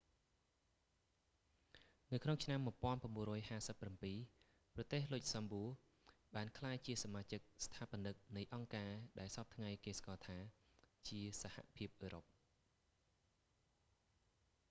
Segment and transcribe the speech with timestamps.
[2.23, 3.81] ក្នុងឆ្នាំ 1957
[4.75, 10.37] ប្រទេស លុចសំបួ luxembourg បានក្លាយជាសមាជិកស្ថាបនិកនៃអង្គការដែលសព្វថ្ងៃគេស្គាល់ថា
[11.07, 12.23] ជាសហភាពអឺរ៉ុប